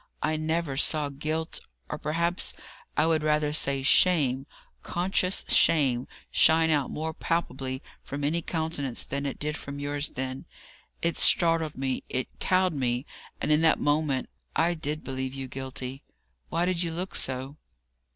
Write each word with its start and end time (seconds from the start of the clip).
I 0.23 0.35
never 0.35 0.77
saw 0.77 1.09
guilt 1.09 1.59
or 1.87 1.99
perhaps 1.99 2.55
I 2.97 3.05
would 3.05 3.21
rather 3.21 3.53
say 3.53 3.83
shame, 3.83 4.47
conscious 4.81 5.45
shame 5.47 6.07
shine 6.31 6.71
out 6.71 6.89
more 6.89 7.13
palpably 7.13 7.83
from 8.01 8.23
any 8.23 8.41
countenance 8.41 9.05
than 9.05 9.27
it 9.27 9.37
did 9.37 9.55
from 9.55 9.77
yours 9.77 10.09
then. 10.09 10.45
It 11.03 11.19
startled 11.19 11.75
me 11.77 12.03
it 12.09 12.39
cowed 12.39 12.73
me; 12.73 13.05
and, 13.39 13.51
in 13.51 13.61
that 13.61 13.77
moment, 13.79 14.31
I 14.55 14.73
did 14.73 15.03
believe 15.03 15.35
you 15.35 15.47
guilty. 15.47 16.01
Why 16.49 16.65
did 16.65 16.81
you 16.81 16.91
look 16.91 17.13
so?" 17.13 17.57